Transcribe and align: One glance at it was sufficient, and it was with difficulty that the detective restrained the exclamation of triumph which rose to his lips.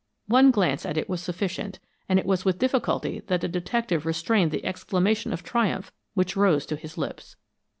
One 0.25 0.49
glance 0.49 0.83
at 0.83 0.97
it 0.97 1.07
was 1.07 1.21
sufficient, 1.21 1.77
and 2.09 2.17
it 2.17 2.25
was 2.25 2.43
with 2.43 2.57
difficulty 2.57 3.19
that 3.27 3.39
the 3.41 3.47
detective 3.47 4.03
restrained 4.03 4.49
the 4.49 4.65
exclamation 4.65 5.31
of 5.31 5.43
triumph 5.43 5.91
which 6.15 6.35
rose 6.35 6.65
to 6.65 6.75
his 6.75 6.97
lips. 6.97 7.35